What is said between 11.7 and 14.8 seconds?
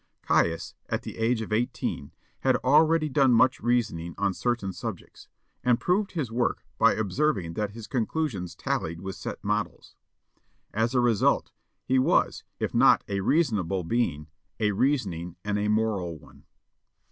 he was, if not a reasonable being, a